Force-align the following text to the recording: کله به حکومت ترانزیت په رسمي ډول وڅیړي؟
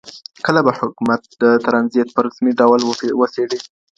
کله 0.45 0.59
به 0.65 0.71
حکومت 0.79 1.21
ترانزیت 1.65 2.07
په 2.15 2.19
رسمي 2.25 2.51
ډول 2.59 2.81
وڅیړي؟ 3.19 3.59